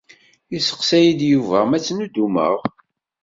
Yesteqsa-yi-d 0.51 1.21
Yuba 1.31 1.59
ma 1.69 1.79
ttnuddumeɣ. 1.79 2.55